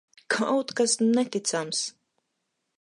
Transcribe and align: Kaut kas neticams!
Kaut 0.35 0.69
kas 0.77 0.95
neticams! 1.15 1.79